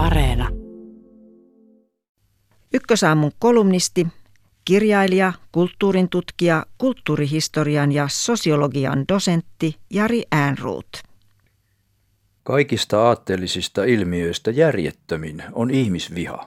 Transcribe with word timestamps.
Areena. 0.00 0.48
Ykkösaamun 2.74 3.32
kolumnisti, 3.38 4.06
kirjailija, 4.64 5.32
kulttuurin 5.52 6.08
tutkija, 6.08 6.66
kulttuurihistorian 6.78 7.92
ja 7.92 8.08
sosiologian 8.08 9.04
dosentti 9.08 9.76
Jari 9.90 10.22
Äänruut. 10.32 11.02
Kaikista 12.42 13.02
aatteellisista 13.02 13.84
ilmiöistä 13.84 14.50
järjettömin 14.50 15.42
on 15.52 15.70
ihmisviha. 15.70 16.44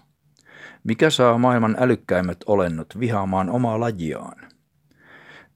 Mikä 0.84 1.10
saa 1.10 1.38
maailman 1.38 1.76
älykkäimmät 1.80 2.38
olennot 2.46 3.00
vihaamaan 3.00 3.50
omaa 3.50 3.80
lajiaan? 3.80 4.52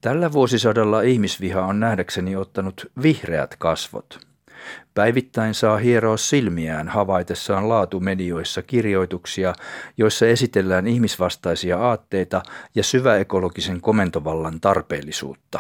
Tällä 0.02 0.32
vuosisadalla 0.32 1.02
ihmisviha 1.02 1.66
on 1.66 1.80
nähdäkseni 1.80 2.36
ottanut 2.36 2.92
vihreät 3.02 3.56
kasvot. 3.56 4.27
Päivittäin 4.94 5.54
saa 5.54 5.78
hieroa 5.78 6.18
silmiään 6.18 6.88
havaitessaan 6.88 7.70
laatumedioissa 7.70 8.62
kirjoituksia, 8.62 9.54
joissa 9.98 10.28
esitellään 10.28 10.88
ihmisvastaisia 10.88 11.78
aatteita 11.78 12.44
ja 12.76 12.84
syväekologisen 12.84 13.82
komentovallan 13.82 14.62
tarpeellisuutta. 14.62 15.60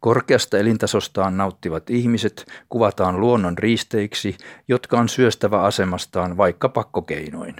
Korkeasta 0.00 0.58
elintasostaan 0.58 1.36
nauttivat 1.36 1.90
ihmiset 1.90 2.46
kuvataan 2.68 3.20
luonnon 3.20 3.58
riisteiksi, 3.58 4.36
jotka 4.68 4.98
on 4.98 5.08
syöstävä 5.08 5.62
asemastaan 5.62 6.36
vaikka 6.36 6.68
pakkokeinoin. 6.68 7.56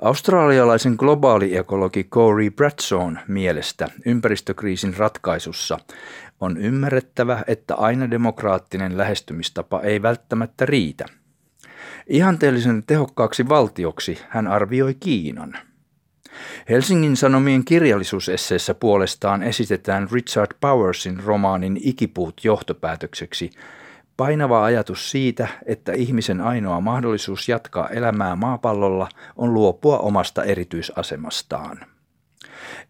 Australialaisen 0.00 0.94
globaaliekologi 0.98 2.04
Corey 2.04 2.50
Bradson 2.50 3.18
mielestä 3.28 3.88
ympäristökriisin 4.06 4.96
ratkaisussa 4.96 5.78
on 6.44 6.56
ymmärrettävä, 6.56 7.44
että 7.46 7.74
aina 7.74 8.10
demokraattinen 8.10 8.98
lähestymistapa 8.98 9.80
ei 9.80 10.02
välttämättä 10.02 10.66
riitä. 10.66 11.04
Ihanteellisen 12.06 12.82
tehokkaaksi 12.86 13.48
valtioksi 13.48 14.18
hän 14.28 14.46
arvioi 14.46 14.94
Kiinan. 14.94 15.58
Helsingin 16.68 17.16
Sanomien 17.16 17.64
kirjallisuusesseessä 17.64 18.74
puolestaan 18.74 19.42
esitetään 19.42 20.08
Richard 20.12 20.50
Powersin 20.60 21.20
romaanin 21.24 21.80
Ikipuut 21.82 22.40
johtopäätökseksi 22.44 23.50
painava 24.16 24.64
ajatus 24.64 25.10
siitä, 25.10 25.48
että 25.66 25.92
ihmisen 25.92 26.40
ainoa 26.40 26.80
mahdollisuus 26.80 27.48
jatkaa 27.48 27.88
elämää 27.88 28.36
maapallolla 28.36 29.08
on 29.36 29.54
luopua 29.54 29.98
omasta 29.98 30.44
erityisasemastaan. 30.44 31.93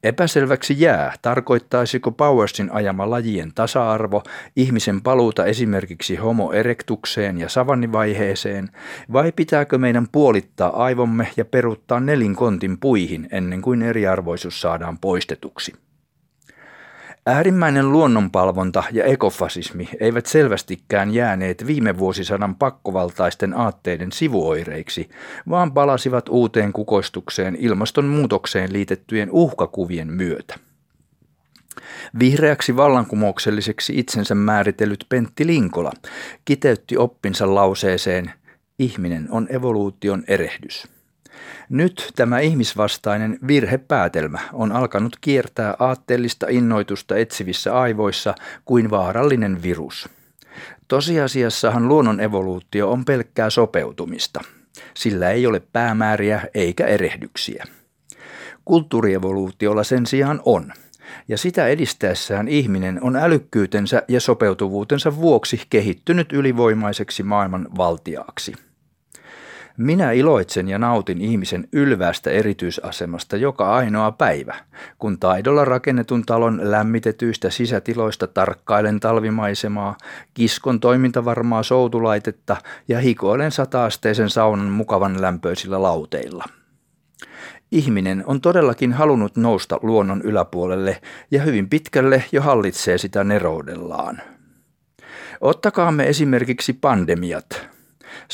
Epäselväksi 0.05 0.81
jää, 0.81 1.15
tarkoittaisiko 1.23 2.13
Powersin 2.13 2.71
ajama 2.73 3.11
lajien 3.11 3.53
tasa-arvo 3.55 4.23
ihmisen 4.57 5.03
paluuta 5.03 5.45
esimerkiksi 5.45 6.17
homo 6.17 6.53
erectukseen 6.53 7.39
ja 7.39 7.49
savannivaiheeseen, 7.49 8.69
vai 9.13 9.33
pitääkö 9.33 9.79
meidän 9.79 10.07
puolittaa 10.13 10.85
aivomme 10.85 11.29
ja 11.37 11.45
peruuttaa 11.45 12.01
nelinkontin 12.01 12.79
puihin 12.79 13.29
ennen 13.33 13.63
kuin 13.63 13.83
eriarvoisuus 13.83 14.61
saadaan 14.61 14.99
poistetuksi. 14.99 15.73
Äärimmäinen 17.27 17.93
luonnonpalvonta 17.93 18.85
ja 18.93 19.05
ekofasismi 19.05 19.89
eivät 20.01 20.27
selvästikään 20.27 21.15
jääneet 21.15 21.67
viime 21.67 21.99
vuosisadan 21.99 22.57
pakkovaltaisten 22.57 23.55
aatteiden 23.59 24.13
sivuoireiksi, 24.13 25.09
vaan 25.49 25.73
palasivat 25.73 26.29
uuteen 26.29 26.73
kukoistukseen 26.73 27.57
ilmastonmuutokseen 27.61 28.73
liitettyjen 28.73 29.29
uhkakuvien 29.31 30.13
myötä. 30.13 30.59
Vihreäksi 32.19 32.77
vallankumoukselliseksi 32.77 33.99
itsensä 33.99 34.35
määritellyt 34.35 35.07
Pentti 35.09 35.47
Linkola 35.47 35.93
kiteytti 36.45 36.97
oppinsa 36.97 37.55
lauseeseen 37.55 38.33
Ihminen 38.79 39.29
on 39.31 39.47
evoluution 39.51 40.25
erehdys. 40.29 40.94
Nyt 41.69 42.13
tämä 42.17 42.41
ihmisvastainen 42.41 43.39
virhepäätelmä 43.47 44.39
on 44.53 44.73
alkanut 44.73 45.17
kiertää 45.21 45.77
aatteellista 45.79 46.47
innoitusta 46.51 47.17
etsivissä 47.17 47.79
aivoissa 47.79 48.35
kuin 48.65 48.91
vaarallinen 48.91 49.63
virus. 49.63 50.09
Tosiasiassahan 50.89 51.89
luonnon 51.89 52.21
evoluutio 52.21 52.91
on 52.91 53.05
pelkkää 53.05 53.51
sopeutumista. 53.51 54.41
Sillä 54.95 55.31
ei 55.31 55.47
ole 55.47 55.63
päämääriä 55.73 56.43
eikä 56.55 56.87
erehdyksiä. 56.87 57.65
Kulttuurievoluutiolla 58.65 59.85
sen 59.85 60.07
sijaan 60.07 60.41
on, 60.45 60.73
ja 61.29 61.39
sitä 61.39 61.67
edistäessään 61.67 62.49
ihminen 62.49 63.03
on 63.03 63.17
älykkyytensä 63.17 64.03
ja 64.09 64.21
sopeutuvuutensa 64.21 65.17
vuoksi 65.17 65.63
kehittynyt 65.71 66.33
ylivoimaiseksi 66.33 67.23
maailman 67.23 67.69
valtiaaksi. 67.77 68.55
Minä 69.77 70.13
iloitsen 70.13 70.69
ja 70.69 70.79
nautin 70.79 71.21
ihmisen 71.21 71.69
ylvästä 71.73 72.31
erityisasemasta 72.31 73.37
joka 73.37 73.75
ainoa 73.75 74.13
päivä, 74.13 74.55
kun 74.99 75.19
taidolla 75.19 75.65
rakennetun 75.65 76.23
talon 76.27 76.61
lämmitetyistä 76.63 77.51
sisätiloista 77.51 78.27
tarkkailen 78.27 79.01
talvimaisemaa, 79.01 79.97
kiskon 80.35 80.81
toimintavarmaa 80.81 81.63
soutulaitetta 81.63 82.57
ja 82.89 82.99
hikoilen 82.99 83.53
sataasteisen 83.53 84.31
saunan 84.31 84.71
mukavan 84.71 85.23
lämpöisillä 85.23 85.83
lauteilla. 85.83 86.45
Ihminen 87.73 88.25
on 88.27 88.41
todellakin 88.41 88.93
halunnut 88.93 89.37
nousta 89.37 89.79
luonnon 89.83 90.23
yläpuolelle 90.23 91.01
ja 91.31 91.43
hyvin 91.43 91.69
pitkälle 91.69 92.25
jo 92.33 92.43
hallitsee 92.43 92.99
sitä 92.99 93.25
neroudellaan. 93.25 94.21
Ottakaamme 95.41 96.09
esimerkiksi 96.09 96.73
pandemiat– 96.73 97.47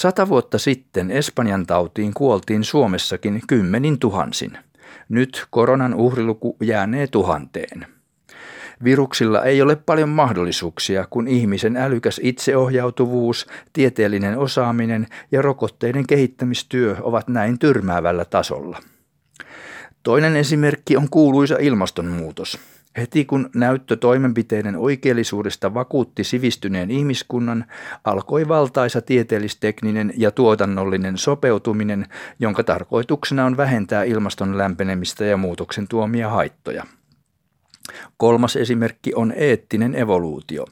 Sata 0.01 0.29
vuotta 0.29 0.59
sitten 0.59 1.11
Espanjan 1.11 1.67
tautiin 1.67 2.15
kuoltiin 2.15 2.65
Suomessakin 2.65 3.43
kymmenin 3.47 3.99
tuhansin. 3.99 4.59
Nyt 5.09 5.47
koronan 5.51 5.95
uhriluku 5.95 6.57
jäänee 6.63 7.07
tuhanteen. 7.07 7.87
Viruksilla 8.85 9.45
ei 9.45 9.63
ole 9.63 9.77
paljon 9.77 10.09
mahdollisuuksia, 10.09 11.07
kun 11.11 11.29
ihmisen 11.29 11.77
älykäs 11.77 12.21
itseohjautuvuus, 12.23 13.47
tieteellinen 13.73 14.39
osaaminen 14.39 15.07
ja 15.33 15.43
rokotteiden 15.43 16.07
kehittämistyö 16.07 16.97
ovat 17.01 17.29
näin 17.29 17.59
tyrmäävällä 17.59 18.25
tasolla. 18.25 18.79
Toinen 20.03 20.37
esimerkki 20.37 20.97
on 20.97 21.11
kuuluisa 21.11 21.57
ilmastonmuutos. 21.61 22.59
Heti 22.97 23.25
kun 23.25 23.51
näyttö 23.55 23.97
toimenpiteiden 23.97 24.77
oikeellisuudesta 24.77 25.75
vakuutti 25.75 26.25
sivistyneen 26.25 26.91
ihmiskunnan, 26.91 27.65
alkoi 28.05 28.49
valtaisa 28.49 29.01
tieteellistekninen 29.01 30.13
ja 30.17 30.31
tuotannollinen 30.31 31.19
sopeutuminen, 31.19 32.07
jonka 32.39 32.65
tarkoituksena 32.65 33.45
on 33.45 33.57
vähentää 33.57 34.05
ilmaston 34.05 34.59
lämpenemistä 34.59 35.25
ja 35.25 35.37
muutoksen 35.37 35.89
tuomia 35.89 36.29
haittoja. 36.29 36.87
Kolmas 38.17 38.57
esimerkki 38.57 39.15
on 39.15 39.33
eettinen 39.37 39.95
evoluutio. 39.95 40.65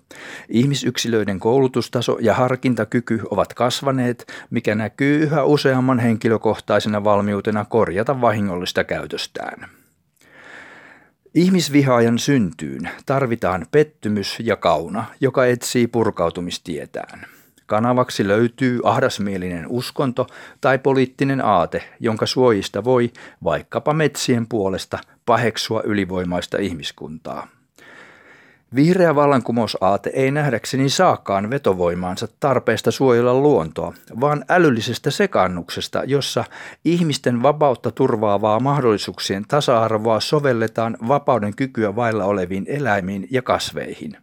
Ihmisyksilöiden 0.49 1.41
koulutustaso 1.41 2.19
ja 2.21 2.35
harkintakyky 2.35 3.21
ovat 3.31 3.55
kasvaneet, 3.55 4.27
mikä 4.51 4.75
näkyy 4.75 5.23
yhä 5.23 5.45
useamman 5.45 5.99
henkilökohtaisena 5.99 7.05
valmiutena 7.05 7.65
korjata 7.65 8.21
vahingollista 8.21 8.85
käytöstään. 8.85 9.78
Ihmisvihaajan 11.35 12.19
syntyyn 12.19 12.91
tarvitaan 13.07 13.67
pettymys 13.71 14.37
ja 14.41 14.57
kauna, 14.57 15.05
joka 15.21 15.47
etsii 15.47 15.87
purkautumistietään. 15.87 17.27
Kanavaksi 17.67 18.29
löytyy 18.29 18.81
ahdasmielinen 18.85 19.67
uskonto 19.69 20.27
tai 20.61 20.79
poliittinen 20.79 21.45
aate, 21.45 21.85
jonka 22.01 22.27
suojista 22.27 22.85
voi, 22.85 23.13
vaikkapa 23.45 23.93
metsien 23.93 24.47
puolesta, 24.47 24.99
paheksua 25.27 25.83
ylivoimaista 25.85 26.59
ihmiskuntaa. 26.59 27.58
Vihreä 28.75 29.15
vallankumousaate 29.15 30.11
ei 30.15 30.31
nähdäkseni 30.31 30.89
saakaan 30.89 31.51
vetovoimaansa 31.51 32.29
tarpeesta 32.41 32.91
suojella 32.91 33.35
luontoa, 33.35 33.95
vaan 34.21 34.45
älyllisestä 34.49 35.11
sekannuksesta, 35.11 36.03
jossa 36.07 36.45
ihmisten 36.85 37.43
vapautta 37.43 37.91
turvaavaa 37.91 38.61
mahdollisuuksien 38.61 39.45
tasa-arvoa 39.49 40.21
sovelletaan 40.21 40.97
vapauden 41.09 41.57
kykyä 41.57 41.97
vailla 41.97 42.25
oleviin 42.25 42.65
eläimiin 42.69 43.29
ja 43.31 43.43
kasveihin. 43.43 44.17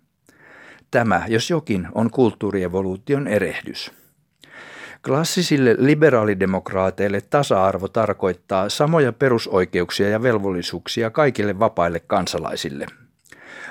Tämä, 0.92 1.24
jos 1.28 1.50
jokin, 1.50 1.88
on 1.96 2.10
kulttuurievoluution 2.12 3.28
erehdys. 3.28 3.92
Klassisille 5.06 5.76
liberaalidemokraateille 5.80 7.22
tasa-arvo 7.22 7.88
tarkoittaa 7.88 8.70
samoja 8.70 9.14
perusoikeuksia 9.14 10.10
ja 10.10 10.24
velvollisuuksia 10.24 11.10
kaikille 11.10 11.60
vapaille 11.60 12.00
kansalaisille– 12.00 12.86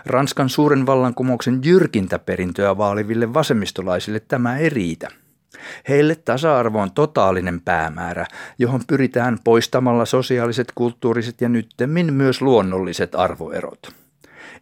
Ranskan 0.07 0.49
suuren 0.49 0.87
vallankumouksen 0.87 1.61
jyrkintä 1.65 2.19
perintöä 2.19 2.79
vaaliville 2.79 3.35
vasemmistolaisille 3.35 4.21
tämä 4.21 4.59
ei 4.59 4.69
riitä. 4.69 5.09
Heille 5.89 6.15
tasa-arvo 6.15 6.81
on 6.81 6.93
totaalinen 6.93 7.61
päämäärä, 7.61 8.27
johon 8.59 8.81
pyritään 8.87 9.39
poistamalla 9.45 10.05
sosiaaliset, 10.05 10.73
kulttuuriset 10.75 11.41
ja 11.41 11.49
nyttemmin 11.49 12.15
myös 12.15 12.43
luonnolliset 12.43 13.15
arvoerot. 13.15 13.95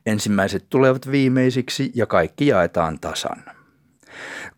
Ensimmäiset 0.06 0.66
tulevat 0.70 1.10
viimeisiksi 1.10 1.92
ja 1.94 2.06
kaikki 2.06 2.46
jaetaan 2.46 2.98
tasan. 3.00 3.44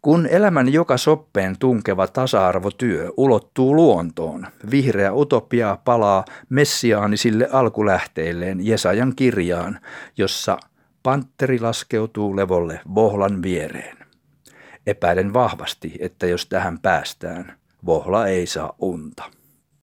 Kun 0.03 0.27
elämän 0.27 0.73
joka 0.73 0.97
soppeen 0.97 1.59
tunkeva 1.59 2.07
tasa-arvotyö 2.07 3.13
ulottuu 3.17 3.77
luontoon, 3.77 4.47
vihreä 4.71 5.13
utopia 5.13 5.79
palaa 5.85 6.25
messiaanisille 6.49 7.49
alkulähteilleen 7.53 8.67
Jesajan 8.67 9.13
kirjaan, 9.17 9.81
jossa 10.17 10.59
pantteri 11.05 11.61
laskeutuu 11.61 12.37
levolle 12.37 12.81
Vohlan 12.95 13.43
viereen. 13.43 13.97
Epäilen 14.87 15.35
vahvasti, 15.35 15.97
että 16.01 16.27
jos 16.27 16.47
tähän 16.47 16.79
päästään, 16.79 17.59
Vohla 17.87 18.27
ei 18.27 18.47
saa 18.47 18.75
unta. 18.79 19.25